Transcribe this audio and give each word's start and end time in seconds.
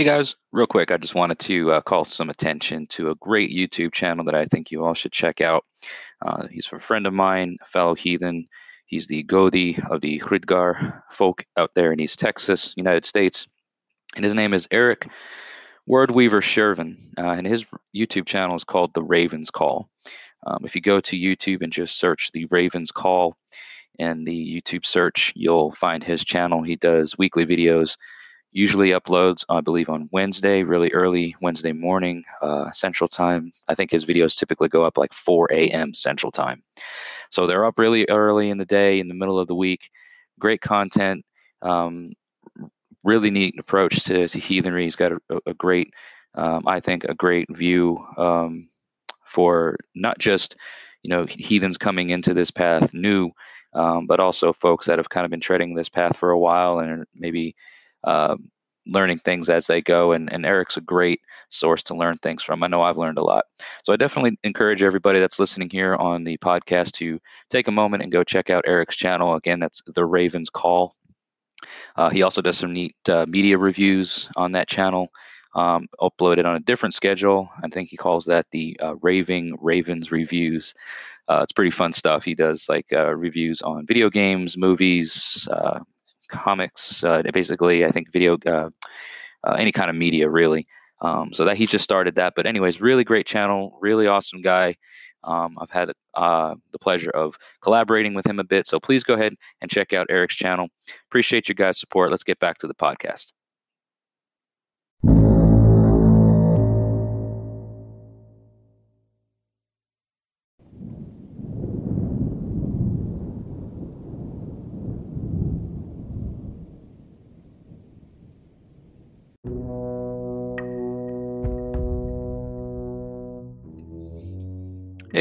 Hey 0.00 0.06
guys, 0.06 0.34
real 0.50 0.66
quick, 0.66 0.90
I 0.90 0.96
just 0.96 1.14
wanted 1.14 1.38
to 1.40 1.72
uh, 1.72 1.82
call 1.82 2.06
some 2.06 2.30
attention 2.30 2.86
to 2.86 3.10
a 3.10 3.14
great 3.16 3.50
YouTube 3.50 3.92
channel 3.92 4.24
that 4.24 4.34
I 4.34 4.46
think 4.46 4.70
you 4.70 4.82
all 4.82 4.94
should 4.94 5.12
check 5.12 5.42
out. 5.42 5.66
Uh, 6.22 6.46
he's 6.50 6.66
a 6.72 6.78
friend 6.78 7.06
of 7.06 7.12
mine, 7.12 7.58
a 7.60 7.66
fellow 7.66 7.94
heathen. 7.94 8.48
He's 8.86 9.06
the 9.08 9.22
Godi 9.24 9.78
of 9.90 10.00
the 10.00 10.18
Hridgar 10.20 11.02
folk 11.10 11.44
out 11.58 11.72
there 11.74 11.92
in 11.92 12.00
East 12.00 12.18
Texas, 12.18 12.72
United 12.78 13.04
States. 13.04 13.46
And 14.16 14.24
his 14.24 14.32
name 14.32 14.54
is 14.54 14.66
Eric 14.70 15.06
Wordweaver 15.86 16.40
Shervin. 16.40 16.96
Uh, 17.18 17.32
and 17.32 17.46
his 17.46 17.66
YouTube 17.94 18.24
channel 18.24 18.56
is 18.56 18.64
called 18.64 18.94
The 18.94 19.02
Raven's 19.02 19.50
Call. 19.50 19.90
Um, 20.46 20.60
if 20.64 20.74
you 20.74 20.80
go 20.80 21.00
to 21.00 21.14
YouTube 21.14 21.60
and 21.60 21.70
just 21.70 21.98
search 21.98 22.30
The 22.32 22.46
Raven's 22.46 22.90
Call 22.90 23.36
in 23.98 24.24
the 24.24 24.62
YouTube 24.62 24.86
search, 24.86 25.34
you'll 25.36 25.72
find 25.72 26.02
his 26.02 26.24
channel. 26.24 26.62
He 26.62 26.76
does 26.76 27.18
weekly 27.18 27.44
videos 27.44 27.98
usually 28.52 28.90
uploads, 28.90 29.44
I 29.48 29.60
believe, 29.60 29.88
on 29.88 30.08
Wednesday, 30.12 30.62
really 30.62 30.90
early 30.92 31.36
Wednesday 31.40 31.72
morning, 31.72 32.24
uh, 32.42 32.70
Central 32.72 33.08
Time. 33.08 33.52
I 33.68 33.74
think 33.74 33.90
his 33.90 34.04
videos 34.04 34.36
typically 34.36 34.68
go 34.68 34.84
up 34.84 34.98
like 34.98 35.12
4 35.12 35.48
a.m. 35.52 35.94
Central 35.94 36.32
Time. 36.32 36.62
So 37.30 37.46
they're 37.46 37.64
up 37.64 37.78
really 37.78 38.06
early 38.08 38.50
in 38.50 38.58
the 38.58 38.64
day, 38.64 38.98
in 38.98 39.08
the 39.08 39.14
middle 39.14 39.38
of 39.38 39.46
the 39.46 39.54
week. 39.54 39.90
Great 40.38 40.60
content. 40.60 41.24
Um, 41.62 42.12
really 43.04 43.30
neat 43.30 43.58
approach 43.58 44.04
to, 44.04 44.26
to 44.26 44.38
heathenry. 44.38 44.84
He's 44.84 44.96
got 44.96 45.12
a, 45.12 45.38
a 45.46 45.54
great, 45.54 45.92
um, 46.34 46.64
I 46.66 46.80
think, 46.80 47.04
a 47.04 47.14
great 47.14 47.48
view 47.56 48.04
um, 48.16 48.68
for 49.24 49.76
not 49.94 50.18
just, 50.18 50.56
you 51.02 51.10
know, 51.10 51.24
heathens 51.28 51.78
coming 51.78 52.10
into 52.10 52.34
this 52.34 52.50
path 52.50 52.92
new, 52.92 53.30
um, 53.74 54.06
but 54.06 54.18
also 54.18 54.52
folks 54.52 54.86
that 54.86 54.98
have 54.98 55.08
kind 55.08 55.24
of 55.24 55.30
been 55.30 55.40
treading 55.40 55.74
this 55.74 55.88
path 55.88 56.16
for 56.16 56.30
a 56.30 56.38
while 56.38 56.80
and 56.80 57.04
maybe 57.14 57.54
uh, 58.04 58.36
learning 58.86 59.18
things 59.20 59.48
as 59.48 59.66
they 59.66 59.80
go. 59.82 60.12
And, 60.12 60.32
and 60.32 60.44
Eric's 60.44 60.76
a 60.76 60.80
great 60.80 61.20
source 61.48 61.82
to 61.84 61.94
learn 61.94 62.16
things 62.18 62.42
from. 62.42 62.62
I 62.62 62.66
know 62.66 62.82
I've 62.82 62.98
learned 62.98 63.18
a 63.18 63.24
lot. 63.24 63.44
So 63.84 63.92
I 63.92 63.96
definitely 63.96 64.38
encourage 64.44 64.82
everybody 64.82 65.20
that's 65.20 65.38
listening 65.38 65.70
here 65.70 65.96
on 65.96 66.24
the 66.24 66.38
podcast 66.38 66.92
to 66.92 67.20
take 67.50 67.68
a 67.68 67.72
moment 67.72 68.02
and 68.02 68.12
go 68.12 68.24
check 68.24 68.50
out 68.50 68.64
Eric's 68.66 68.96
channel. 68.96 69.34
Again, 69.34 69.60
that's 69.60 69.82
The 69.86 70.04
Raven's 70.04 70.50
Call. 70.50 70.94
Uh, 71.96 72.08
he 72.08 72.22
also 72.22 72.40
does 72.40 72.56
some 72.58 72.72
neat 72.72 72.96
uh, 73.08 73.26
media 73.28 73.58
reviews 73.58 74.28
on 74.36 74.52
that 74.52 74.68
channel, 74.68 75.08
um, 75.54 75.86
uploaded 76.00 76.46
on 76.46 76.56
a 76.56 76.60
different 76.60 76.94
schedule. 76.94 77.50
I 77.62 77.68
think 77.68 77.90
he 77.90 77.96
calls 77.96 78.24
that 78.26 78.46
the 78.50 78.78
uh, 78.82 78.96
Raving 79.02 79.58
Ravens 79.60 80.10
Reviews. 80.10 80.74
Uh, 81.28 81.40
it's 81.42 81.52
pretty 81.52 81.70
fun 81.70 81.92
stuff. 81.92 82.24
He 82.24 82.34
does 82.34 82.68
like 82.68 82.86
uh, 82.92 83.14
reviews 83.14 83.60
on 83.62 83.86
video 83.86 84.08
games, 84.10 84.56
movies, 84.56 85.46
uh, 85.52 85.80
comics, 86.30 87.04
uh, 87.04 87.22
basically, 87.32 87.84
I 87.84 87.90
think 87.90 88.12
video, 88.12 88.38
uh, 88.46 88.70
uh, 89.44 89.52
any 89.58 89.72
kind 89.72 89.90
of 89.90 89.96
media, 89.96 90.28
really. 90.28 90.66
Um, 91.02 91.32
so 91.32 91.44
that 91.46 91.56
he 91.56 91.66
just 91.66 91.84
started 91.84 92.16
that. 92.16 92.34
But 92.36 92.46
anyways, 92.46 92.80
really 92.80 93.04
great 93.04 93.26
channel, 93.26 93.78
really 93.80 94.06
awesome 94.06 94.42
guy. 94.42 94.76
Um, 95.24 95.56
I've 95.60 95.70
had 95.70 95.92
uh, 96.14 96.54
the 96.72 96.78
pleasure 96.78 97.10
of 97.10 97.36
collaborating 97.62 98.14
with 98.14 98.26
him 98.26 98.38
a 98.38 98.44
bit. 98.44 98.66
So 98.66 98.80
please 98.80 99.04
go 99.04 99.14
ahead 99.14 99.34
and 99.60 99.70
check 99.70 99.92
out 99.92 100.06
Eric's 100.10 100.36
channel. 100.36 100.68
Appreciate 101.08 101.48
your 101.48 101.54
guys' 101.54 101.78
support. 101.80 102.10
Let's 102.10 102.24
get 102.24 102.38
back 102.38 102.58
to 102.58 102.66
the 102.66 102.74
podcast. 102.74 103.32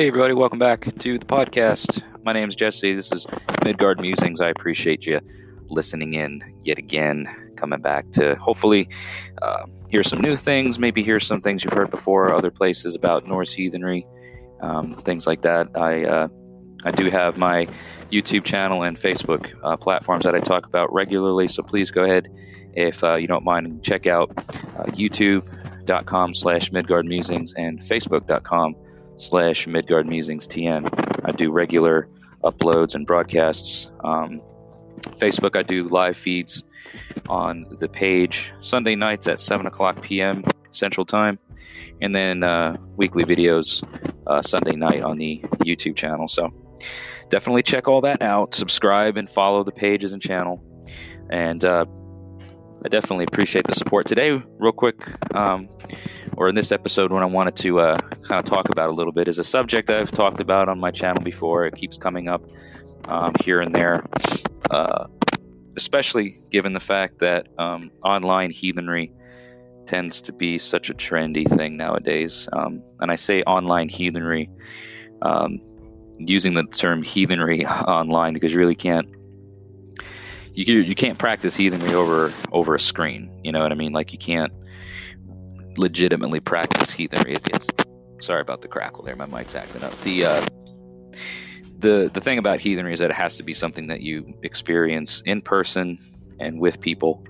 Everybody, 0.09 0.33
welcome 0.33 0.57
back 0.57 0.91
to 0.97 1.19
the 1.19 1.25
podcast. 1.27 2.01
My 2.23 2.33
name 2.33 2.49
is 2.49 2.55
Jesse. 2.55 2.95
This 2.95 3.11
is 3.11 3.27
Midgard 3.63 4.01
Musings. 4.01 4.41
I 4.41 4.49
appreciate 4.49 5.05
you 5.05 5.21
listening 5.69 6.15
in 6.15 6.41
yet 6.63 6.79
again, 6.79 7.27
coming 7.57 7.79
back 7.79 8.09
to 8.13 8.35
hopefully 8.37 8.89
uh, 9.43 9.67
hear 9.91 10.01
some 10.01 10.19
new 10.19 10.35
things, 10.35 10.79
maybe 10.79 11.03
hear 11.03 11.19
some 11.19 11.41
things 11.41 11.63
you've 11.63 11.73
heard 11.73 11.91
before, 11.91 12.33
other 12.33 12.49
places 12.49 12.95
about 12.95 13.27
Norse 13.27 13.53
heathenry, 13.53 14.07
um, 14.61 14.95
things 15.05 15.27
like 15.27 15.43
that. 15.43 15.67
I, 15.75 16.05
uh, 16.05 16.27
I 16.85 16.89
do 16.89 17.11
have 17.11 17.37
my 17.37 17.67
YouTube 18.11 18.45
channel 18.45 18.81
and 18.81 18.99
Facebook 18.99 19.53
uh, 19.63 19.77
platforms 19.77 20.23
that 20.23 20.33
I 20.33 20.39
talk 20.39 20.65
about 20.65 20.91
regularly, 20.91 21.47
so 21.47 21.61
please 21.61 21.91
go 21.91 22.03
ahead 22.03 22.29
if 22.73 23.03
uh, 23.03 23.13
you 23.17 23.27
don't 23.27 23.43
mind 23.43 23.83
check 23.83 24.07
out 24.07 24.31
uh, 24.35 24.85
youtube.com 24.85 26.33
slash 26.33 26.71
Midgard 26.71 27.05
Musings 27.05 27.53
and 27.53 27.79
facebook.com 27.79 28.75
slash 29.19 29.67
Midgard 29.67 30.07
Musings 30.07 30.47
TN. 30.47 30.89
I 31.25 31.31
do 31.31 31.51
regular 31.51 32.09
uploads 32.43 32.95
and 32.95 33.05
broadcasts. 33.05 33.89
Um, 34.03 34.41
Facebook, 35.17 35.55
I 35.55 35.63
do 35.63 35.87
live 35.87 36.17
feeds 36.17 36.63
on 37.27 37.65
the 37.79 37.87
page 37.87 38.51
Sunday 38.61 38.95
nights 38.95 39.27
at 39.27 39.39
7 39.39 39.65
o'clock 39.65 40.01
p.m. 40.01 40.43
Central 40.71 41.05
Time, 41.05 41.37
and 42.01 42.15
then 42.15 42.43
uh, 42.43 42.77
weekly 42.95 43.23
videos 43.23 43.83
uh, 44.27 44.41
Sunday 44.41 44.75
night 44.75 45.01
on 45.01 45.17
the 45.17 45.41
YouTube 45.59 45.95
channel. 45.95 46.27
So 46.27 46.51
definitely 47.29 47.63
check 47.63 47.87
all 47.87 48.01
that 48.01 48.21
out. 48.21 48.55
Subscribe 48.55 49.17
and 49.17 49.29
follow 49.29 49.63
the 49.63 49.71
pages 49.71 50.13
and 50.13 50.21
channel. 50.21 50.63
And 51.29 51.63
uh, 51.63 51.85
I 52.83 52.87
definitely 52.87 53.25
appreciate 53.25 53.67
the 53.67 53.75
support. 53.75 54.07
Today, 54.07 54.41
real 54.57 54.71
quick, 54.71 54.95
um, 55.35 55.67
or 56.37 56.47
in 56.47 56.55
this 56.55 56.71
episode, 56.71 57.11
what 57.11 57.21
I 57.21 57.25
wanted 57.25 57.57
to 57.57 57.81
uh, 57.81 57.97
kind 58.23 58.39
of 58.39 58.45
talk 58.45 58.69
about 58.69 58.89
a 58.89 58.93
little 58.93 59.11
bit 59.11 59.27
is 59.27 59.37
a 59.37 59.43
subject 59.43 59.89
I've 59.89 60.11
talked 60.11 60.39
about 60.39 60.69
on 60.69 60.79
my 60.79 60.89
channel 60.89 61.21
before. 61.21 61.65
It 61.65 61.75
keeps 61.75 61.97
coming 61.97 62.29
up 62.29 62.41
um, 63.09 63.33
here 63.43 63.59
and 63.59 63.75
there, 63.75 64.05
uh, 64.71 65.07
especially 65.75 66.39
given 66.51 66.71
the 66.71 66.79
fact 66.79 67.19
that 67.19 67.47
um, 67.57 67.91
online 68.01 68.51
heathenry 68.51 69.11
tends 69.85 70.21
to 70.21 70.31
be 70.31 70.57
such 70.57 70.89
a 70.89 70.93
trendy 70.93 71.49
thing 71.57 71.75
nowadays. 71.75 72.47
Um, 72.53 72.81
and 73.01 73.11
I 73.11 73.15
say 73.15 73.43
online 73.43 73.89
heathenry 73.89 74.49
um, 75.21 75.59
using 76.17 76.53
the 76.53 76.63
term 76.63 77.03
heathenry 77.03 77.65
online 77.67 78.33
because 78.33 78.53
you 78.53 78.57
really 78.57 78.75
can't 78.75 79.07
you 80.67 80.79
you 80.79 80.95
can't 80.95 81.17
practice 81.17 81.55
heathenry 81.55 81.93
over 81.93 82.33
over 82.51 82.75
a 82.75 82.79
screen. 82.79 83.31
You 83.43 83.51
know 83.51 83.61
what 83.61 83.71
I 83.71 83.75
mean? 83.75 83.93
Like 83.93 84.11
you 84.11 84.19
can't 84.19 84.51
legitimately 85.77 86.41
practice 86.41 86.91
heathenry. 86.91 87.35
It's, 87.35 87.67
sorry 88.19 88.41
about 88.41 88.61
the 88.61 88.67
crackle 88.67 89.03
there. 89.03 89.15
My 89.15 89.25
mic's 89.25 89.55
acting 89.55 89.83
up. 89.83 89.99
The 90.01 90.25
uh, 90.25 90.45
the 91.79 92.11
the 92.13 92.21
thing 92.21 92.37
about 92.37 92.59
heathenry 92.59 92.93
is 92.93 92.99
that 92.99 93.09
it 93.09 93.15
has 93.15 93.37
to 93.37 93.43
be 93.43 93.53
something 93.53 93.87
that 93.87 94.01
you 94.01 94.33
experience 94.43 95.21
in 95.25 95.41
person 95.41 95.97
and 96.39 96.59
with 96.59 96.81
people. 96.81 97.23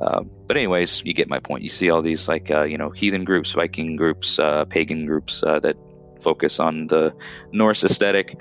Uh, 0.00 0.22
but 0.46 0.56
anyways, 0.56 1.02
you 1.04 1.14
get 1.14 1.28
my 1.28 1.40
point. 1.40 1.62
You 1.62 1.70
see 1.70 1.90
all 1.90 2.02
these 2.02 2.28
like 2.28 2.50
uh, 2.50 2.64
you 2.64 2.76
know 2.76 2.90
heathen 2.90 3.24
groups, 3.24 3.52
Viking 3.52 3.96
groups, 3.96 4.38
uh, 4.38 4.66
pagan 4.66 5.06
groups 5.06 5.42
uh, 5.42 5.58
that 5.60 5.76
focus 6.20 6.60
on 6.60 6.88
the 6.88 7.14
Norse 7.52 7.82
aesthetic, 7.82 8.38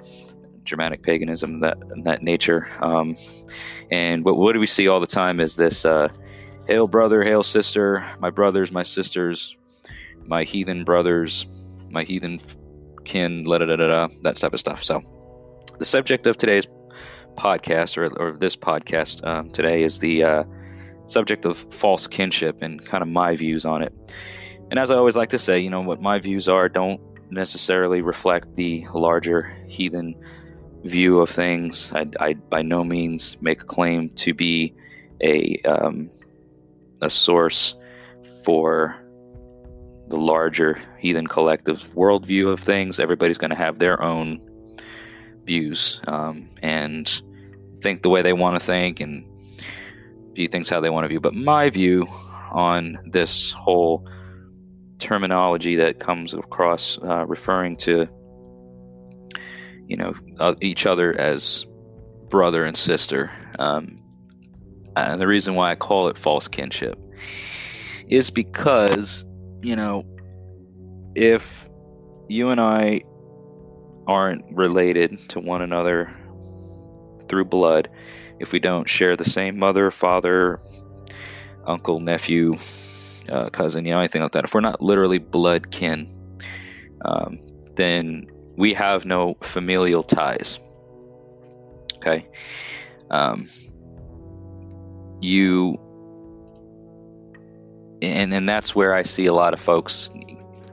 Germanic 0.67 1.01
paganism, 1.01 1.61
that 1.61 1.77
that 2.03 2.21
nature. 2.21 2.67
Um, 2.81 3.17
and 3.89 4.23
what, 4.23 4.37
what 4.37 4.53
do 4.53 4.59
we 4.59 4.67
see 4.67 4.87
all 4.87 4.99
the 4.99 5.07
time 5.07 5.39
is 5.39 5.55
this 5.55 5.85
uh, 5.85 6.09
hail 6.67 6.87
brother, 6.87 7.23
hail 7.23 7.43
sister, 7.43 8.05
my 8.19 8.29
brothers, 8.29 8.71
my 8.71 8.83
sisters, 8.83 9.55
my 10.25 10.43
heathen 10.43 10.83
brothers, 10.83 11.47
my 11.89 12.03
heathen 12.03 12.39
kin, 13.05 13.45
da 13.45 13.57
da 13.59 13.65
da 13.65 13.75
da, 13.75 14.07
that 14.23 14.35
type 14.35 14.53
of 14.53 14.59
stuff. 14.59 14.83
So, 14.83 15.01
the 15.79 15.85
subject 15.85 16.27
of 16.27 16.37
today's 16.37 16.67
podcast, 17.35 17.97
or, 17.97 18.07
or 18.21 18.37
this 18.37 18.55
podcast 18.55 19.25
um, 19.25 19.49
today, 19.49 19.83
is 19.83 19.99
the 19.99 20.23
uh, 20.23 20.43
subject 21.05 21.45
of 21.45 21.57
false 21.57 22.07
kinship 22.07 22.61
and 22.61 22.85
kind 22.85 23.01
of 23.01 23.07
my 23.07 23.35
views 23.35 23.65
on 23.65 23.81
it. 23.81 23.93
And 24.69 24.79
as 24.79 24.91
I 24.91 24.95
always 24.95 25.15
like 25.15 25.29
to 25.29 25.39
say, 25.39 25.59
you 25.59 25.69
know, 25.69 25.81
what 25.81 26.01
my 26.01 26.19
views 26.19 26.49
are 26.49 26.67
don't 26.67 26.99
necessarily 27.31 28.01
reflect 28.01 28.55
the 28.55 28.85
larger 28.93 29.55
heathen 29.67 30.15
view 30.87 31.19
of 31.19 31.29
things. 31.29 31.91
I, 31.93 32.07
I 32.19 32.33
by 32.33 32.61
no 32.61 32.83
means 32.83 33.37
make 33.41 33.61
a 33.61 33.65
claim 33.65 34.09
to 34.09 34.33
be 34.33 34.73
a 35.21 35.59
um, 35.65 36.09
a 37.01 37.09
source 37.09 37.75
for 38.43 38.95
the 40.07 40.17
larger 40.17 40.81
heathen 40.97 41.27
collective 41.27 41.79
worldview 41.95 42.51
of 42.51 42.59
things. 42.59 42.99
Everybody's 42.99 43.37
going 43.37 43.49
to 43.49 43.57
have 43.57 43.79
their 43.79 44.01
own 44.01 44.41
views 45.43 45.99
um, 46.07 46.49
and 46.61 47.21
think 47.81 48.01
the 48.01 48.09
way 48.09 48.21
they 48.21 48.33
want 48.33 48.59
to 48.59 48.65
think 48.65 48.99
and 48.99 49.25
view 50.33 50.47
things 50.47 50.69
how 50.69 50.79
they 50.79 50.89
want 50.89 51.03
to 51.03 51.09
view. 51.09 51.19
But 51.19 51.33
my 51.33 51.69
view 51.69 52.05
on 52.51 52.97
this 53.05 53.51
whole 53.51 54.07
terminology 54.99 55.75
that 55.75 55.99
comes 55.99 56.33
across 56.33 56.97
uh, 57.03 57.25
referring 57.27 57.77
to 57.77 58.07
you 59.87 59.97
know 59.97 60.13
uh, 60.39 60.55
each 60.61 60.85
other 60.85 61.13
as 61.19 61.65
brother 62.29 62.65
and 62.65 62.77
sister. 62.77 63.31
Um, 63.57 64.03
and 64.95 65.19
the 65.19 65.27
reason 65.27 65.55
why 65.55 65.71
i 65.71 65.75
call 65.75 66.07
it 66.07 66.17
false 66.17 66.47
kinship 66.47 66.97
is 68.09 68.31
because 68.31 69.25
you 69.61 69.75
know 69.75 70.03
if 71.15 71.67
you 72.27 72.49
and 72.49 72.59
i 72.59 73.01
aren't 74.07 74.43
related 74.51 75.17
to 75.29 75.39
one 75.39 75.61
another 75.61 76.11
through 77.29 77.45
blood 77.45 77.89
if 78.39 78.51
we 78.51 78.59
don't 78.59 78.89
share 78.89 79.15
the 79.15 79.29
same 79.29 79.59
mother 79.59 79.91
father 79.91 80.59
uncle 81.65 81.99
nephew 81.99 82.57
uh, 83.29 83.49
cousin, 83.49 83.85
you 83.85 83.91
know, 83.91 83.99
anything 83.99 84.21
like 84.21 84.31
that, 84.31 84.43
if 84.43 84.53
we're 84.53 84.61
not 84.61 84.81
literally 84.81 85.19
blood 85.19 85.71
kin, 85.71 86.07
um, 87.05 87.39
then 87.75 88.27
we 88.57 88.73
have 88.73 89.05
no 89.05 89.35
familial 89.41 90.03
ties. 90.03 90.59
Okay. 91.97 92.27
Um, 93.09 93.47
you, 95.21 95.79
and 98.01 98.33
and 98.33 98.49
that's 98.49 98.75
where 98.75 98.93
I 98.93 99.03
see 99.03 99.27
a 99.27 99.33
lot 99.33 99.53
of 99.53 99.59
folks 99.59 100.11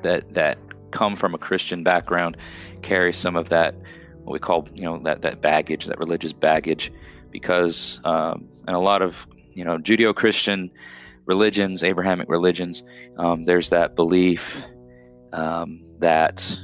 that 0.03 0.35
that 0.35 0.59
come 0.91 1.15
from 1.15 1.35
a 1.35 1.39
Christian 1.39 1.83
background 1.83 2.37
carry 2.83 3.13
some 3.13 3.37
of 3.37 3.49
that 3.49 3.75
what 4.25 4.33
we 4.33 4.39
call 4.39 4.67
you 4.75 4.83
know 4.83 4.99
that 5.05 5.23
that 5.23 5.41
baggage, 5.41 5.85
that 5.87 5.99
religious 5.99 6.33
baggage, 6.33 6.91
because 7.31 8.01
um, 8.05 8.49
and 8.67 8.75
a 8.75 8.81
lot 8.81 9.03
of 9.03 9.27
you 9.53 9.65
know 9.65 9.79
Judeo-Christian 9.79 10.71
religions, 11.27 11.85
Abrahamic 11.85 12.29
religions, 12.29 12.83
um, 13.19 13.45
there's 13.45 13.71
that 13.71 13.95
belief 13.95 14.65
um, 15.33 15.83
that 16.01 16.59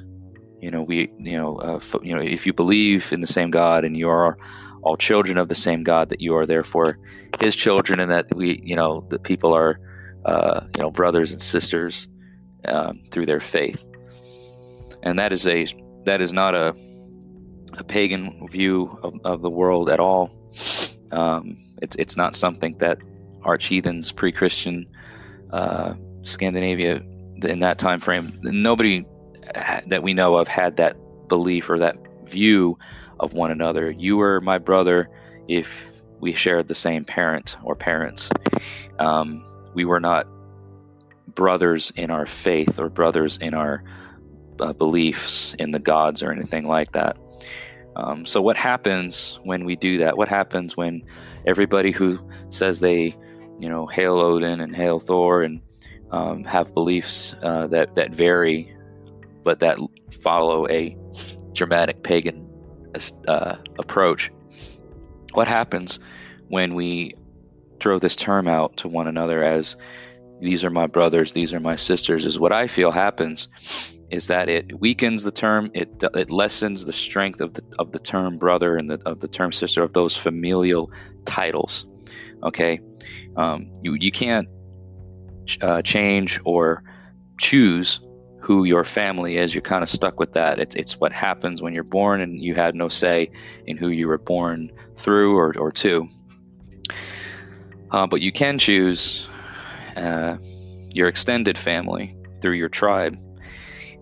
you 0.61 0.71
know 0.71 0.83
we 0.83 1.11
you 1.19 1.37
know 1.37 1.57
uh, 1.57 1.81
you 2.03 2.15
know 2.15 2.23
if 2.23 2.47
you 2.47 2.53
believe 2.53 3.13
in 3.13 3.21
the 3.21 3.27
same 3.27 3.51
God 3.51 3.85
and 3.85 3.97
you 3.97 4.09
are 4.09 4.37
all 4.83 4.97
children 4.97 5.37
of 5.37 5.49
the 5.49 5.55
same 5.55 5.83
God, 5.83 6.09
that 6.09 6.21
you 6.21 6.35
are 6.37 6.47
therefore 6.47 6.99
His 7.41 7.55
children, 7.55 8.01
and 8.01 8.11
that 8.11 8.27
we 8.35 8.61
you 8.63 8.77
know 8.77 9.07
that 9.11 9.23
people 9.23 9.53
are 9.53 9.79
uh, 10.25 10.61
you 10.75 10.83
know 10.83 10.91
brothers 10.91 11.33
and 11.33 11.41
sisters 11.41 12.07
um, 12.67 13.01
through 13.11 13.27
their 13.27 13.41
faith, 13.41 13.85
and 15.03 15.19
that 15.19 15.33
is 15.33 15.47
a 15.47 15.67
that 16.05 16.21
is 16.21 16.33
not 16.33 16.55
a 16.55 16.75
a 17.75 17.85
pagan 17.85 18.49
view 18.49 18.99
of, 19.03 19.15
of 19.25 19.43
the 19.43 19.51
world 19.51 19.91
at 19.91 20.01
all. 20.01 20.31
Um, 21.13 21.57
it's 21.83 21.97
it's 21.97 22.17
not 22.17 22.35
something 22.35 22.77
that 22.79 22.99
arch 23.43 23.67
heathens, 23.67 24.13
pre-Christian 24.13 24.87
uh, 25.53 25.95
Scandinavia 26.23 27.03
in 27.43 27.61
that 27.61 27.79
time 27.79 28.01
frame. 28.01 28.39
Nobody 28.43 29.05
that 29.55 30.03
we 30.03 30.15
know 30.15 30.37
of 30.37 30.49
had 30.49 30.77
that 30.77 30.97
belief 31.29 31.71
or 31.71 31.79
that 31.79 31.97
view 32.25 32.79
of 33.19 33.35
one 33.35 33.51
another. 33.51 33.91
You 33.91 34.17
were 34.17 34.41
my 34.41 34.59
brother 34.59 35.09
if 35.49 35.93
we 36.21 36.35
shared 36.35 36.69
the 36.69 36.75
same 36.75 37.05
parent 37.05 37.57
or 37.63 37.75
parents. 37.75 38.31
Um, 38.99 39.45
we 39.75 39.85
were 39.85 40.01
not 40.01 40.27
brothers 41.27 41.93
in 41.97 42.11
our 42.11 42.27
faith 42.27 42.79
or 42.79 42.89
brothers 42.89 43.39
in 43.39 43.55
our 43.55 43.83
uh, 44.59 44.73
beliefs 44.73 45.55
in 45.59 45.71
the 45.71 45.79
gods 45.79 46.23
or 46.23 46.33
anything 46.33 46.67
like 46.67 46.93
that. 46.93 47.17
Um, 47.97 48.27
so, 48.27 48.41
what 48.41 48.57
happens 48.57 49.39
when 49.43 49.65
we 49.65 49.77
do 49.77 49.99
that? 49.99 50.17
What 50.17 50.29
happens 50.29 50.77
when 50.77 51.03
everybody 51.47 51.91
who 51.91 52.19
says 52.51 52.79
they 52.79 53.17
you 53.61 53.69
know, 53.69 53.87
hail 53.87 54.19
Odin 54.19 54.61
and 54.61 54.75
hail 54.75 54.99
Thor 54.99 55.43
and 55.43 55.61
um, 56.11 56.45
have 56.45 56.75
beliefs 56.75 57.35
uh, 57.43 57.67
that 57.69 57.95
that 57.95 58.13
vary, 58.13 58.75
but 59.51 59.59
that 59.59 59.79
follow 60.23 60.69
a 60.69 60.97
Germanic 61.55 62.05
pagan 62.05 62.49
uh, 63.27 63.57
approach. 63.81 64.31
What 65.33 65.49
happens 65.49 65.99
when 66.47 66.77
we 66.77 67.15
throw 67.81 67.99
this 67.99 68.15
term 68.15 68.47
out 68.47 68.77
to 68.77 68.87
one 68.87 69.09
another 69.09 69.43
as 69.43 69.75
"these 70.41 70.63
are 70.63 70.71
my 70.71 70.87
brothers, 70.87 71.33
these 71.33 71.53
are 71.53 71.59
my 71.59 71.75
sisters"? 71.75 72.25
Is 72.25 72.39
what 72.39 72.53
I 72.53 72.69
feel 72.69 72.93
happens 72.93 73.49
is 74.11 74.29
that 74.29 74.49
it 74.49 74.79
weakens 74.79 75.25
the 75.25 75.33
term, 75.33 75.73
it 75.75 75.89
it 76.15 76.31
lessens 76.31 76.85
the 76.85 76.93
strength 76.93 77.41
of 77.41 77.55
the 77.55 77.65
of 77.81 77.91
the 77.91 77.99
term 77.99 78.39
brother 78.39 78.77
and 78.77 78.89
the, 78.89 79.03
of 79.05 79.19
the 79.19 79.27
term 79.27 79.51
sister 79.51 79.83
of 79.83 79.95
those 79.95 80.17
familial 80.17 80.93
titles. 81.25 81.87
Okay, 82.45 82.79
um, 83.37 83.69
you 83.83 83.95
you 83.95 84.13
can't 84.13 84.47
uh, 85.61 85.83
change 85.83 86.39
or 86.45 86.85
choose 87.39 87.99
who 88.41 88.65
your 88.65 88.85
family 88.85 89.37
is. 89.37 89.55
You're 89.55 89.63
kind 89.63 89.83
of 89.83 89.89
stuck 89.89 90.19
with 90.19 90.33
that. 90.33 90.59
It's 90.59 90.75
it's 90.75 90.99
what 90.99 91.13
happens 91.13 91.63
when 91.63 91.75
you're 91.75 91.85
born, 91.85 92.21
and 92.21 92.43
you 92.43 92.55
had 92.55 92.75
no 92.75 92.89
say 92.89 93.31
in 93.67 93.77
who 93.77 93.89
you 93.89 94.09
were 94.09 94.19
born 94.19 94.73
through 94.97 95.37
or 95.37 95.57
or 95.57 95.71
to. 95.73 96.09
Uh, 97.91 98.07
but 98.07 98.21
you 98.21 98.33
can 98.33 98.59
choose 98.59 99.27
uh, 99.97 100.37
your 100.91 101.09
extended 101.09 101.59
family 101.59 102.17
through 102.41 102.55
your 102.55 102.69
tribe, 102.69 103.19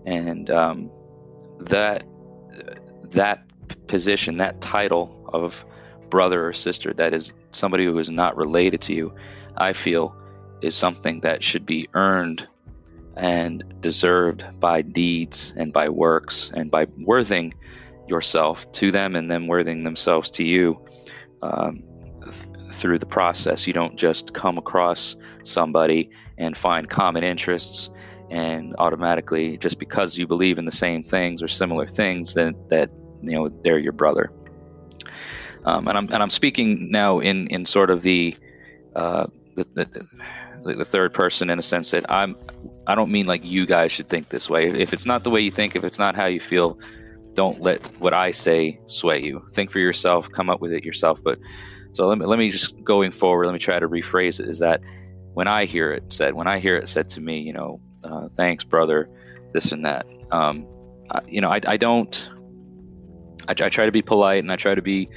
and 0.05 0.49
um, 0.49 0.89
that 1.59 2.03
that 3.11 3.43
position, 3.87 4.37
that 4.37 4.61
title 4.61 5.29
of 5.33 5.65
brother 6.09 6.47
or 6.47 6.53
sister 6.53 6.91
that 6.93 7.13
is 7.13 7.31
somebody 7.51 7.85
who 7.85 7.97
is 7.99 8.09
not 8.09 8.35
related 8.35 8.81
to 8.81 8.93
you, 8.93 9.13
I 9.57 9.73
feel 9.73 10.15
is 10.61 10.75
something 10.75 11.21
that 11.21 11.43
should 11.43 11.65
be 11.65 11.87
earned 11.93 12.47
and 13.19 13.63
deserved 13.81 14.45
by 14.59 14.81
deeds 14.81 15.53
and 15.57 15.73
by 15.73 15.89
works 15.89 16.51
and 16.55 16.71
by 16.71 16.87
worthing 16.99 17.53
yourself 18.07 18.69
to 18.71 18.91
them 18.91 19.15
and 19.15 19.29
them 19.29 19.47
worthing 19.47 19.83
themselves 19.83 20.31
to 20.31 20.43
you 20.43 20.79
um, 21.41 21.83
th- 22.23 22.73
through 22.73 22.97
the 22.97 23.05
process. 23.05 23.67
You 23.67 23.73
don't 23.73 23.97
just 23.97 24.33
come 24.33 24.57
across 24.57 25.17
somebody 25.43 26.09
and 26.37 26.57
find 26.57 26.89
common 26.89 27.23
interests 27.25 27.89
and 28.31 28.73
automatically 28.79 29.57
just 29.57 29.79
because 29.79 30.17
you 30.17 30.25
believe 30.25 30.57
in 30.57 30.65
the 30.65 30.71
same 30.71 31.03
things 31.03 31.43
or 31.43 31.47
similar 31.47 31.87
things 31.87 32.33
that 32.35 32.55
that 32.69 32.89
you 33.21 33.31
know 33.31 33.49
they're 33.63 33.79
your 33.79 33.91
brother 33.91 34.31
um, 35.65 35.87
and 35.87 35.97
I'm 35.97 36.05
and 36.05 36.23
I'm 36.23 36.29
speaking 36.29 36.89
now 36.91 37.19
in 37.19 37.47
in 37.47 37.65
sort 37.65 37.89
of 37.89 38.01
the, 38.01 38.37
uh, 38.95 39.27
the, 39.55 39.65
the 39.73 40.73
the 40.75 40.85
third 40.85 41.13
person 41.13 41.49
in 41.49 41.59
a 41.59 41.63
sense 41.63 41.91
that 41.91 42.09
I'm 42.09 42.35
I 42.89 42.95
don't 42.95 43.11
mean 43.11 43.27
like 43.27 43.45
you 43.45 43.67
guys 43.67 43.91
should 43.91 44.09
think 44.09 44.29
this 44.29 44.49
way. 44.49 44.67
If 44.67 44.93
it's 44.93 45.05
not 45.05 45.23
the 45.23 45.29
way 45.29 45.41
you 45.41 45.51
think, 45.51 45.75
if 45.75 45.83
it's 45.83 45.99
not 45.99 46.15
how 46.15 46.25
you 46.25 46.39
feel, 46.39 46.79
don't 47.35 47.61
let 47.61 47.85
what 47.99 48.15
I 48.15 48.31
say 48.31 48.79
sway 48.87 49.21
you. 49.21 49.45
Think 49.53 49.69
for 49.71 49.77
yourself, 49.77 50.27
come 50.31 50.49
up 50.49 50.59
with 50.59 50.73
it 50.73 50.83
yourself. 50.83 51.19
But 51.23 51.37
so 51.93 52.07
let 52.07 52.17
me 52.17 52.25
let 52.25 52.39
me 52.39 52.49
just 52.49 52.73
going 52.83 53.11
forward. 53.11 53.45
Let 53.45 53.53
me 53.53 53.59
try 53.59 53.79
to 53.79 53.87
rephrase 53.87 54.39
it. 54.39 54.47
Is 54.49 54.57
that 54.59 54.81
when 55.33 55.47
I 55.47 55.65
hear 55.65 55.91
it 55.91 56.11
said, 56.11 56.33
when 56.33 56.47
I 56.47 56.57
hear 56.57 56.75
it 56.77 56.89
said 56.89 57.09
to 57.09 57.21
me, 57.21 57.39
you 57.39 57.53
know, 57.53 57.79
uh, 58.03 58.29
thanks, 58.35 58.63
brother, 58.63 59.07
this 59.53 59.71
and 59.71 59.85
that. 59.85 60.07
Um, 60.31 60.65
uh, 61.11 61.21
you 61.27 61.41
know, 61.41 61.49
I, 61.49 61.61
I 61.67 61.77
don't. 61.77 62.29
I, 63.47 63.51
I 63.51 63.69
try 63.69 63.85
to 63.85 63.91
be 63.91 64.01
polite 64.01 64.43
and 64.43 64.51
I 64.51 64.55
try 64.55 64.73
to 64.73 64.81
be 64.81 65.09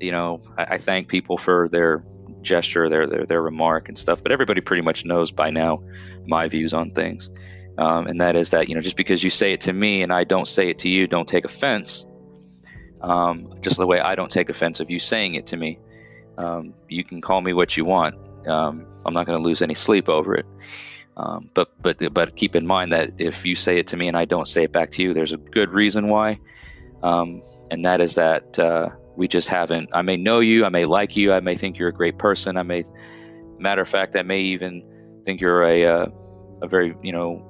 you 0.00 0.10
know, 0.10 0.40
I, 0.58 0.62
I 0.70 0.78
thank 0.78 1.08
people 1.08 1.38
for 1.38 1.68
their 1.70 2.02
gesture, 2.42 2.88
their, 2.88 3.06
their 3.06 3.26
their 3.26 3.42
remark 3.42 3.88
and 3.88 3.98
stuff. 3.98 4.22
But 4.22 4.32
everybody 4.32 4.60
pretty 4.60 4.82
much 4.82 5.04
knows 5.04 5.30
by 5.30 5.50
now 5.50 5.82
my 6.26 6.48
views 6.48 6.74
on 6.74 6.90
things, 6.90 7.30
um, 7.78 8.06
and 8.06 8.20
that 8.20 8.36
is 8.36 8.50
that 8.50 8.68
you 8.68 8.74
know 8.74 8.80
just 8.80 8.96
because 8.96 9.22
you 9.22 9.30
say 9.30 9.52
it 9.52 9.60
to 9.62 9.72
me 9.72 10.02
and 10.02 10.12
I 10.12 10.24
don't 10.24 10.48
say 10.48 10.68
it 10.68 10.78
to 10.80 10.88
you, 10.88 11.06
don't 11.06 11.28
take 11.28 11.44
offense. 11.44 12.06
Um, 13.00 13.54
just 13.62 13.78
the 13.78 13.86
way 13.86 14.00
I 14.00 14.14
don't 14.14 14.30
take 14.30 14.50
offense 14.50 14.80
of 14.80 14.90
you 14.90 14.98
saying 14.98 15.34
it 15.34 15.46
to 15.48 15.56
me. 15.56 15.78
Um, 16.36 16.74
you 16.88 17.02
can 17.02 17.20
call 17.20 17.40
me 17.40 17.52
what 17.52 17.76
you 17.76 17.84
want. 17.84 18.14
Um, 18.46 18.86
I'm 19.04 19.12
not 19.12 19.26
going 19.26 19.38
to 19.38 19.42
lose 19.42 19.62
any 19.62 19.74
sleep 19.74 20.08
over 20.08 20.34
it. 20.34 20.46
Um, 21.16 21.50
but 21.54 21.70
but 21.82 21.98
but 22.14 22.36
keep 22.36 22.54
in 22.56 22.66
mind 22.66 22.92
that 22.92 23.10
if 23.18 23.44
you 23.44 23.54
say 23.54 23.78
it 23.78 23.86
to 23.88 23.96
me 23.96 24.08
and 24.08 24.16
I 24.16 24.24
don't 24.24 24.48
say 24.48 24.64
it 24.64 24.72
back 24.72 24.90
to 24.92 25.02
you, 25.02 25.12
there's 25.12 25.32
a 25.32 25.36
good 25.36 25.70
reason 25.70 26.08
why, 26.08 26.38
um, 27.02 27.42
and 27.70 27.84
that 27.84 28.00
is 28.00 28.14
that 28.14 28.58
uh, 28.58 28.90
we 29.16 29.28
just 29.28 29.48
haven't 29.48 29.88
i 29.92 30.02
may 30.02 30.16
know 30.16 30.40
you 30.40 30.64
i 30.64 30.68
may 30.68 30.84
like 30.84 31.16
you 31.16 31.32
i 31.32 31.40
may 31.40 31.54
think 31.54 31.78
you're 31.78 31.88
a 31.88 31.92
great 31.92 32.18
person 32.18 32.56
i 32.56 32.62
may 32.62 32.84
matter 33.58 33.82
of 33.82 33.88
fact 33.88 34.16
i 34.16 34.22
may 34.22 34.40
even 34.40 34.82
think 35.24 35.40
you're 35.40 35.62
a 35.62 35.84
uh, 35.84 36.06
a 36.62 36.68
very 36.68 36.94
you 37.02 37.12
know 37.12 37.46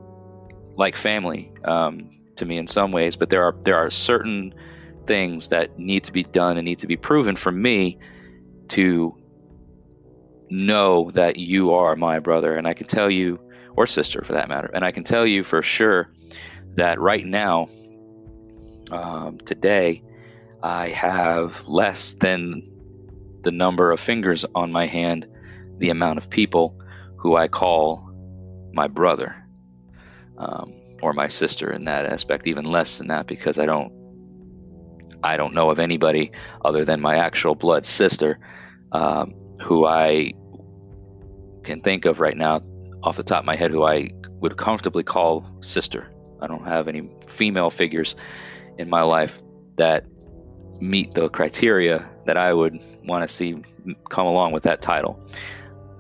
like 0.77 0.97
family 0.97 1.53
um, 1.65 2.11
to 2.37 2.45
me 2.45 2.57
in 2.57 2.67
some 2.67 2.93
ways 2.93 3.17
but 3.17 3.31
there 3.31 3.45
are 3.45 3.55
there 3.63 3.77
are 3.77 3.91
certain 3.91 4.53
things 5.07 5.49
that 5.49 5.79
need 5.79 6.05
to 6.05 6.13
be 6.13 6.23
done 6.23 6.57
and 6.57 6.65
need 6.65 6.79
to 6.79 6.87
be 6.87 6.97
proven 6.97 7.37
for 7.37 7.51
me 7.51 7.99
to 8.69 9.15
know 10.51 11.11
that 11.13 11.37
you 11.37 11.73
are 11.73 11.97
my 11.97 12.19
brother. 12.19 12.57
And 12.57 12.67
I 12.67 12.75
can 12.75 12.87
tell 12.87 13.11
you, 13.11 13.39
or 13.77 13.87
sister 13.87 14.23
for 14.25 14.33
that 14.33 14.49
matter, 14.49 14.71
and 14.75 14.85
I 14.85 14.91
can 14.91 15.05
tell 15.05 15.27
you 15.27 15.45
for 15.45 15.63
sure 15.63 16.11
that 16.75 17.01
right 17.01 17.25
now, 17.25 17.69
um, 18.91 19.39
today, 19.39 20.03
I 20.63 20.89
have 20.89 21.63
less 21.67 22.15
than 22.21 22.63
the 23.43 23.51
number 23.51 23.93
of 23.93 24.01
fingers 24.01 24.45
on 24.55 24.73
my 24.73 24.87
hand, 24.87 25.27
the 25.79 25.91
amount 25.91 26.19
of 26.19 26.29
people 26.29 26.79
who 27.17 27.37
I 27.37 27.49
call 27.49 28.07
my 28.73 28.87
brother 28.87 29.35
um, 30.39 30.73
or 31.03 31.13
my 31.13 31.29
sister 31.29 31.73
in 31.73 31.85
that 31.85 32.07
aspect, 32.07 32.47
even 32.47 32.65
less 32.65 32.99
than 32.99 33.09
that 33.09 33.27
because 33.27 33.59
I 33.59 33.67
don't 33.67 33.93
I 35.23 35.37
don't 35.37 35.53
know 35.53 35.69
of 35.69 35.79
anybody 35.79 36.33
other 36.65 36.85
than 36.85 37.01
my 37.01 37.17
actual 37.17 37.55
blood 37.55 37.85
sister 37.85 38.39
um, 38.93 39.35
who 39.63 39.85
I 39.85 40.33
can 41.65 41.81
think 41.81 42.07
of 42.07 42.21
right 42.21 42.37
now 42.37 42.63
off 43.03 43.17
the 43.17 43.23
top 43.23 43.41
of 43.41 43.45
my 43.45 43.57
head 43.57 43.71
who 43.71 43.85
I 43.85 44.11
would 44.41 44.57
comfortably 44.57 45.03
call 45.03 45.47
sister. 45.61 46.11
I 46.41 46.47
don't 46.47 46.67
have 46.67 46.89
any 46.89 47.11
female 47.27 47.71
figures 47.71 48.17
in 48.79 48.89
my 48.89 49.03
life 49.03 49.43
that 49.77 50.05
meet 50.81 51.15
the 51.15 51.29
criteria 51.29 52.09
that 52.27 52.37
I 52.37 52.53
would 52.53 52.83
want 53.05 53.23
to 53.23 53.29
see 53.29 53.63
come 54.09 54.27
along 54.27 54.53
with 54.53 54.63
that 54.65 54.81
title. 54.81 55.21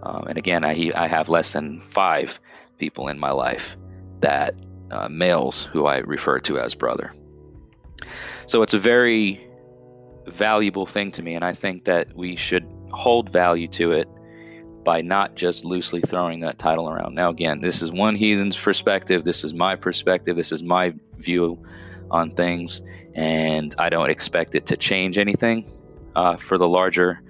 Um, 0.03 0.27
and 0.29 0.39
again, 0.39 0.65
I, 0.65 0.91
I 0.95 1.07
have 1.07 1.29
less 1.29 1.53
than 1.53 1.81
five 1.81 2.41
people 2.79 3.09
in 3.09 3.19
my 3.19 3.31
life 3.31 3.77
that 4.21 4.55
uh, 4.91 5.09
males 5.09 5.69
who 5.73 5.87
I 5.87 5.99
refer 5.99 6.41
to 6.41 6.59
as 6.59 6.75
brother. 6.75 7.13
So 8.47 8.63
it's 8.63 8.75
a 8.75 8.79
very 8.79 9.47
valuable 10.27 10.87
thing 10.87 11.13
to 11.13 11.23
me, 11.23 11.35
and 11.35 11.45
I 11.45 11.53
think 11.53 11.85
that 11.85 12.15
we 12.17 12.37
should 12.37 12.67
hold 12.91 13.31
value 13.31 13.69
to 13.69 13.93
it 13.93 14.09
by 14.85 15.03
not 15.03 15.37
just 15.37 15.65
loosely 15.65 16.01
throwing 16.01 16.41
that 16.41 16.59
title 16.59 16.89
around. 16.89 17.15
Now, 17.15 17.29
again, 17.29 17.61
this 17.61 17.83
is 17.83 17.93
one 17.93 18.17
heathen's 18.17 18.57
perspective. 18.57 19.25
This 19.25 19.45
is 19.45 19.53
my 19.53 19.77
perspective. 19.77 20.37
This 20.37 20.53
is 20.53 20.63
my 20.63 20.95
view 21.19 21.63
on 22.11 22.31
things, 22.31 22.83
and 23.15 23.75
I 23.79 23.89
don't 23.89 24.11
expect 24.11 24.55
it 24.55 24.67
to 24.67 24.77
change 24.77 25.19
anything 25.19 25.67
uh, 26.15 26.37
for 26.37 26.59
the 26.59 26.69
larger, 26.69 27.23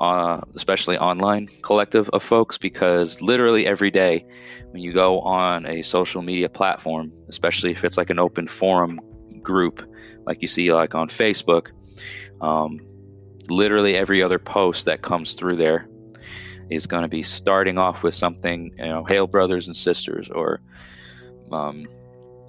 uh, 0.00 0.40
especially 0.54 0.98
online 0.98 1.48
collective 1.62 2.08
of 2.10 2.22
folks, 2.22 2.58
because 2.58 3.20
literally 3.20 3.66
every 3.66 3.90
day 3.90 4.24
when 4.70 4.82
you 4.82 4.92
go 4.92 5.20
on 5.20 5.66
a 5.66 5.82
social 5.82 6.22
media 6.22 6.48
platform, 6.48 7.12
especially 7.28 7.70
if 7.70 7.84
it's 7.84 7.96
like 7.96 8.10
an 8.10 8.18
open 8.18 8.46
forum 8.46 9.00
group, 9.42 9.88
like 10.26 10.42
you 10.42 10.48
see 10.48 10.72
like 10.72 10.94
on 10.94 11.08
Facebook, 11.08 11.68
um, 12.40 12.80
literally 13.48 13.94
every 13.94 14.22
other 14.22 14.38
post 14.38 14.86
that 14.86 15.02
comes 15.02 15.34
through 15.34 15.56
there 15.56 15.88
is 16.70 16.86
going 16.86 17.02
to 17.02 17.08
be 17.08 17.22
starting 17.22 17.78
off 17.78 18.02
with 18.02 18.14
something, 18.14 18.72
you 18.78 18.86
know, 18.86 19.04
hail 19.04 19.26
brothers 19.26 19.66
and 19.66 19.76
sisters, 19.76 20.28
or 20.28 20.60
um, 21.52 21.86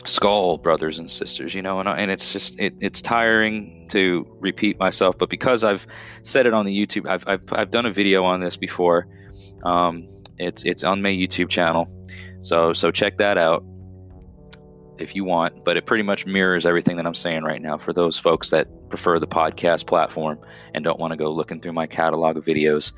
skull 0.06 0.58
brothers 0.58 1.00
and 1.00 1.10
sisters, 1.10 1.54
you 1.54 1.62
know, 1.62 1.80
and, 1.80 1.90
and 1.90 2.12
it's 2.12 2.32
just 2.32 2.60
it, 2.60 2.74
it's 2.80 3.02
tiring 3.02 3.88
to 3.90 4.26
repeat 4.40 4.80
myself. 4.80 5.18
But 5.18 5.30
because 5.30 5.64
I've 5.64 5.86
said 6.22 6.46
it 6.46 6.54
on 6.54 6.66
the 6.66 6.74
YouTube, 6.76 7.08
I've 7.08 7.24
I've, 7.28 7.42
I've 7.52 7.72
done 7.72 7.86
a 7.86 7.92
video 7.92 8.24
on 8.24 8.40
this 8.40 8.56
before. 8.56 9.08
Um, 9.64 10.08
it's 10.38 10.64
it's 10.64 10.84
on 10.84 11.02
my 11.02 11.10
YouTube 11.10 11.50
channel, 11.50 11.90
so 12.42 12.74
so 12.74 12.92
check 12.92 13.18
that 13.18 13.38
out 13.38 13.64
if 14.98 15.16
you 15.16 15.24
want. 15.24 15.66
But 15.66 15.78
it 15.78 15.86
pretty 15.86 16.04
much 16.04 16.26
mirrors 16.26 16.66
everything 16.66 16.98
that 16.98 17.06
I'm 17.06 17.14
saying 17.14 17.44
right 17.44 17.62
now 17.62 17.78
for 17.78 17.94
those 17.94 18.18
folks 18.18 18.50
that 18.52 18.68
prefer 18.90 19.20
the 19.20 19.28
podcast 19.28 19.88
platform 19.88 20.40
and 20.74 20.84
don't 20.84 21.00
want 21.00 21.12
to 21.12 21.18
go 21.18 21.32
looking 21.32 21.60
through 21.60 21.74
my 21.74 21.88
catalog 21.88 22.38
of 22.38 22.46
videos. 22.46 22.92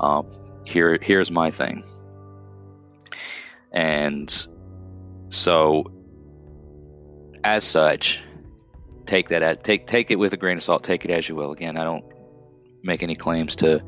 Um, 0.00 0.26
here 0.64 0.98
here's 1.00 1.30
my 1.30 1.50
thing, 1.50 1.84
and 3.72 4.46
so 5.30 5.84
as 7.44 7.64
such, 7.64 8.20
take 9.06 9.28
that 9.30 9.42
at, 9.42 9.64
take 9.64 9.86
take 9.86 10.10
it 10.10 10.16
with 10.16 10.32
a 10.32 10.36
grain 10.36 10.56
of 10.56 10.62
salt. 10.62 10.84
Take 10.84 11.04
it 11.04 11.10
as 11.10 11.28
you 11.28 11.34
will. 11.34 11.52
Again, 11.52 11.76
I 11.76 11.84
don't 11.84 12.04
make 12.82 13.02
any 13.02 13.16
claims 13.16 13.56
to 13.56 13.82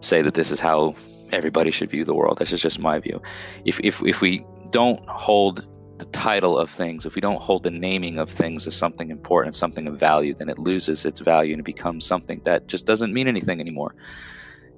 say 0.00 0.22
that 0.22 0.34
this 0.34 0.50
is 0.50 0.60
how 0.60 0.94
everybody 1.32 1.70
should 1.70 1.90
view 1.90 2.04
the 2.04 2.14
world. 2.14 2.38
This 2.38 2.52
is 2.52 2.62
just 2.62 2.78
my 2.78 2.98
view. 2.98 3.20
If 3.64 3.80
if 3.80 4.02
if 4.02 4.20
we 4.20 4.44
don't 4.70 5.04
hold 5.08 5.66
the 5.98 6.06
title 6.06 6.58
of 6.58 6.70
things, 6.70 7.06
if 7.06 7.14
we 7.14 7.20
don't 7.20 7.40
hold 7.40 7.62
the 7.62 7.70
naming 7.70 8.18
of 8.18 8.28
things 8.28 8.66
as 8.66 8.74
something 8.74 9.10
important, 9.10 9.54
something 9.54 9.86
of 9.86 9.98
value, 9.98 10.34
then 10.34 10.48
it 10.48 10.58
loses 10.58 11.04
its 11.04 11.20
value 11.20 11.52
and 11.52 11.60
it 11.60 11.64
becomes 11.64 12.04
something 12.04 12.40
that 12.44 12.66
just 12.66 12.84
doesn't 12.84 13.12
mean 13.12 13.28
anything 13.28 13.60
anymore. 13.60 13.94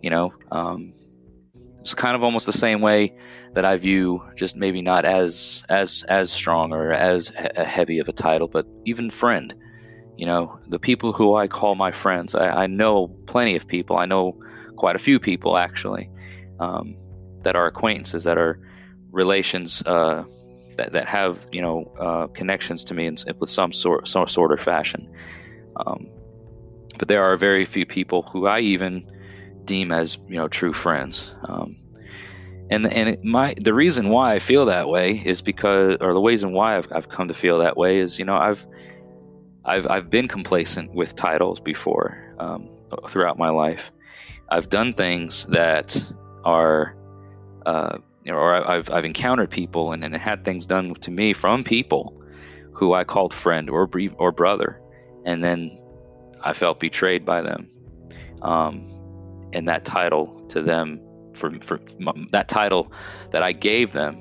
You 0.03 0.11
know, 0.11 0.35
um, 0.53 0.93
it's 1.87 1.95
kind 1.95 2.17
of 2.17 2.25
almost 2.25 2.47
the 2.47 2.53
same 2.53 2.81
way 2.81 3.15
that 3.55 3.65
I 3.65 3.77
view 3.77 4.21
just 4.35 4.57
maybe 4.57 4.83
not 4.83 5.05
as 5.05 5.63
as 5.69 6.03
as 6.09 6.33
strong 6.33 6.73
or 6.73 6.91
as 6.91 7.29
he- 7.29 7.63
heavy 7.63 8.01
of 8.01 8.09
a 8.09 8.13
title, 8.13 8.49
but 8.49 8.67
even 8.85 9.09
friend. 9.09 9.55
You 10.17 10.27
know, 10.27 10.59
the 10.67 10.81
people 10.81 11.13
who 11.13 11.37
I 11.37 11.47
call 11.47 11.77
my 11.77 11.93
friends. 11.93 12.35
I, 12.35 12.65
I 12.65 12.67
know 12.67 13.15
plenty 13.27 13.55
of 13.55 13.69
people. 13.69 13.97
I 13.97 14.07
know 14.07 14.37
quite 14.75 14.97
a 14.97 14.99
few 14.99 15.21
people 15.21 15.57
actually 15.57 16.11
um, 16.59 16.97
that 17.43 17.55
are 17.55 17.69
acquaintances, 17.69 18.25
that 18.25 18.37
are 18.37 18.59
relations, 19.13 19.81
uh, 19.87 20.25
that 20.79 20.93
that 20.93 21.07
have 21.07 21.47
you 21.53 21.63
know 21.63 21.85
uh, 22.01 22.27
connections 22.35 22.83
to 22.85 22.95
me 22.95 23.07
in, 23.07 23.17
with 23.39 23.51
some 23.51 23.73
sort 23.73 24.09
some 24.09 24.27
sort 24.27 24.51
of 24.51 24.59
fashion. 24.61 25.09
Um, 25.77 26.09
but 26.99 27.07
there 27.07 27.23
are 27.23 27.37
very 27.37 27.65
few 27.65 27.87
people 27.87 28.23
who 28.23 28.47
I 28.47 28.59
even 28.59 29.09
deem 29.67 29.93
as 29.93 30.19
you 30.29 30.37
know 30.37 30.49
true 30.49 30.73
friends. 30.73 31.33
Um, 31.45 31.77
and 32.71 32.87
and 32.87 33.23
my 33.25 33.55
the 33.61 33.75
reason 33.75 34.09
why 34.09 34.35
I 34.35 34.39
feel 34.39 34.67
that 34.67 34.89
way 34.89 35.23
is 35.25 35.43
because, 35.43 35.99
or 36.01 36.15
the 36.15 36.21
reason 36.21 36.53
why 36.53 36.77
I've 36.77 36.89
I've 36.93 37.09
come 37.09 37.29
to 37.29 37.35
feel 37.35 37.59
that 37.59 37.77
way 37.77 37.99
is 37.99 38.19
you 38.19 38.25
know 38.25 38.37
I've 38.37 38.67
I've 39.65 39.87
I've 39.89 40.11
been 40.11 40.29
complacent 40.29 40.95
with 40.95 41.15
titles 41.15 41.61
before 41.61 42.35
um, 42.39 42.69
throughout 43.09 43.39
my 43.39 43.51
life. 43.51 43.91
I've 44.49 44.69
done 44.69 44.93
things 44.93 45.45
that 45.49 46.01
are, 46.45 46.97
uh, 47.67 47.99
or 48.29 48.55
I've 48.55 48.91
I've 48.91 49.05
encountered 49.05 49.51
people 49.51 49.93
and, 49.93 50.05
and 50.05 50.15
had 50.15 50.45
things 50.45 50.67
done 50.67 50.95
to 50.95 51.11
me 51.11 51.33
from 51.33 51.65
people 51.65 52.21
who 52.73 52.95
I 52.95 53.05
called 53.05 53.35
friend 53.35 53.71
or 53.71 53.89
or 54.19 54.33
brother, 54.33 54.81
and 55.25 55.43
then 55.43 55.79
I 56.43 56.53
felt 56.53 56.79
betrayed 56.81 57.25
by 57.25 57.43
them. 57.43 57.69
Um, 58.43 58.96
and 59.57 59.67
that 59.67 59.85
title 59.85 60.27
to 60.51 60.63
them 60.63 61.01
for, 61.33 61.51
for 61.61 61.81
that 62.31 62.49
title 62.49 62.93
that 63.33 63.43
I 63.43 63.53
gave 63.53 63.93
them, 63.93 64.21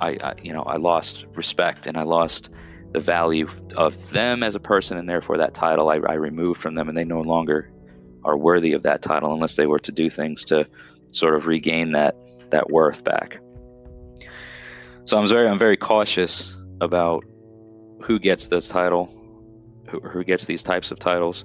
I, 0.00 0.10
I, 0.22 0.34
you 0.42 0.52
know 0.52 0.62
I 0.62 0.76
lost 0.76 1.26
respect 1.34 1.86
and 1.86 1.96
I 1.96 2.02
lost 2.02 2.50
the 2.92 3.00
value 3.00 3.48
of 3.76 4.10
them 4.10 4.42
as 4.42 4.54
a 4.54 4.60
person, 4.60 4.96
and 4.96 5.08
therefore 5.08 5.36
that 5.38 5.54
title 5.54 5.90
I, 5.90 5.96
I 5.96 6.14
removed 6.14 6.60
from 6.60 6.76
them, 6.76 6.88
and 6.88 6.96
they 6.96 7.04
no 7.04 7.20
longer 7.20 7.70
are 8.24 8.36
worthy 8.36 8.72
of 8.72 8.82
that 8.84 9.02
title 9.02 9.32
unless 9.34 9.56
they 9.56 9.66
were 9.66 9.78
to 9.80 9.92
do 9.92 10.08
things 10.08 10.44
to 10.44 10.66
sort 11.10 11.34
of 11.34 11.46
regain 11.46 11.92
that 11.92 12.14
that 12.50 12.70
worth 12.70 13.02
back. 13.02 13.40
So 15.04 15.18
I'm 15.18 15.26
very 15.26 15.48
I'm 15.48 15.58
very 15.58 15.76
cautious 15.76 16.56
about 16.80 17.24
who 18.02 18.18
gets 18.18 18.48
this 18.48 18.68
title, 18.68 19.06
who, 19.90 19.98
who 20.00 20.22
gets 20.22 20.44
these 20.44 20.62
types 20.62 20.90
of 20.90 20.98
titles, 21.00 21.44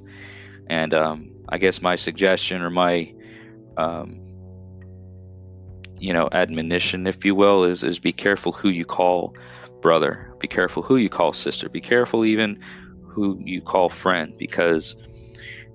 and 0.68 0.94
um, 0.94 1.32
I 1.50 1.58
guess 1.58 1.82
my 1.82 1.96
suggestion 1.96 2.62
or 2.62 2.70
my 2.70 3.14
um, 3.78 4.20
you 5.98 6.14
know 6.14 6.30
admonition 6.32 7.08
if 7.08 7.24
you 7.24 7.36
will 7.36 7.64
is 7.64 7.84
is 7.84 8.00
be 8.00 8.12
careful 8.12 8.52
who 8.52 8.70
you 8.70 8.86
call 8.86 9.36
brother. 9.82 10.34
Be 10.40 10.48
careful 10.48 10.84
who 10.84 10.96
you 10.98 11.10
call 11.10 11.34
sister. 11.34 11.68
Be 11.68 11.82
careful 11.82 12.24
even 12.24 12.60
who 13.04 13.40
you 13.44 13.62
call 13.62 13.90
friend 13.90 14.34
because 14.38 14.96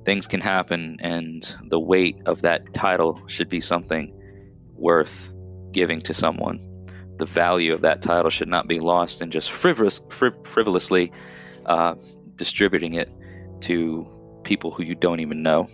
things 0.05 0.26
can 0.26 0.41
happen 0.41 0.97
and 1.00 1.55
the 1.69 1.81
weight 1.81 2.17
of 2.26 2.43
that 2.43 2.73
title 2.73 3.21
should 3.26 3.49
be 3.49 3.61
something 3.61 4.15
worth 4.75 5.31
giving 5.73 6.00
to 6.03 6.15
someone. 6.15 6.61
The 7.19 7.26
value 7.26 7.75
of 7.75 7.81
that 7.83 8.03
title 8.03 8.31
should 8.31 8.49
not 8.49 8.69
be 8.69 8.79
lost 8.79 9.21
in 9.21 9.31
just 9.31 9.50
frivolous, 9.50 10.00
frivolously 10.09 11.12
uh, 11.67 11.97
distributing 12.37 12.95
it 12.95 13.11
to 13.62 14.07
people 14.45 14.71
who 14.71 14.85
you 14.85 14.95
don't 14.95 15.21
even 15.21 15.43
know 15.43 15.69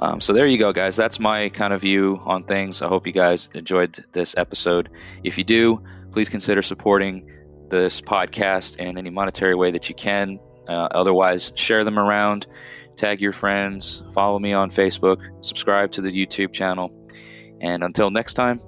um, 0.00 0.20
so 0.20 0.32
there 0.32 0.46
you 0.46 0.58
go, 0.58 0.72
guys. 0.72 0.96
That's 0.96 1.20
my 1.20 1.50
kind 1.50 1.72
of 1.72 1.82
view 1.82 2.20
on 2.24 2.44
things. 2.44 2.80
I 2.80 2.88
hope 2.88 3.06
you 3.06 3.12
guys 3.12 3.48
enjoyed 3.54 4.02
this 4.12 4.34
episode. 4.36 4.88
If 5.24 5.36
you 5.36 5.44
do, 5.44 5.82
please 6.10 6.28
consider 6.28 6.62
supporting 6.62 7.30
this 7.68 8.00
podcast 8.00 8.76
in 8.76 8.96
any 8.96 9.10
monetary 9.10 9.54
way 9.54 9.70
that 9.70 9.88
you 9.88 9.94
can. 9.94 10.40
Uh, 10.68 10.88
otherwise, 10.92 11.52
share 11.54 11.84
them 11.84 11.98
around, 11.98 12.46
tag 12.96 13.20
your 13.20 13.32
friends, 13.32 14.02
follow 14.14 14.38
me 14.38 14.52
on 14.52 14.70
Facebook, 14.70 15.44
subscribe 15.44 15.92
to 15.92 16.00
the 16.00 16.10
YouTube 16.10 16.52
channel. 16.52 16.90
And 17.60 17.82
until 17.82 18.10
next 18.10 18.34
time, 18.34 18.58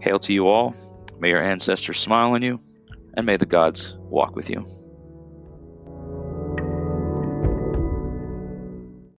hail 0.00 0.18
to 0.20 0.32
you 0.32 0.48
all. 0.48 0.74
May 1.20 1.28
your 1.28 1.42
ancestors 1.42 2.00
smile 2.00 2.32
on 2.32 2.42
you, 2.42 2.58
and 3.16 3.24
may 3.24 3.36
the 3.36 3.46
gods 3.46 3.94
walk 3.98 4.34
with 4.34 4.50
you. 4.50 4.81